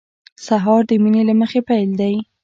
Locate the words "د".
0.89-0.91